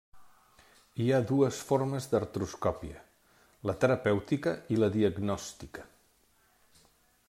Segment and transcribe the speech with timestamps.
[1.03, 3.05] Hi ha dues formes d'artroscòpia:
[3.71, 5.89] la terapèutica i la diagnòstica.